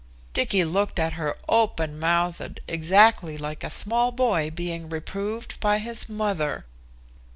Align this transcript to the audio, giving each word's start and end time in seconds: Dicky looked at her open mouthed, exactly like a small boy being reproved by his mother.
Dicky 0.33 0.65
looked 0.65 0.97
at 0.97 1.13
her 1.13 1.37
open 1.47 1.99
mouthed, 1.99 2.59
exactly 2.67 3.37
like 3.37 3.63
a 3.63 3.69
small 3.69 4.11
boy 4.11 4.49
being 4.49 4.89
reproved 4.89 5.59
by 5.59 5.77
his 5.77 6.09
mother. 6.09 6.65